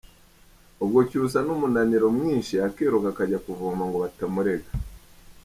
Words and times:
Ubwo 0.83 0.99
Cyusa 1.09 1.37
n'umunaniro 1.45 2.07
mwinshi 2.17 2.53
akiruka 2.67 3.07
akajya 3.11 3.39
kuvoma 3.45 3.83
ngo 3.87 3.97
batamurega. 4.03 4.69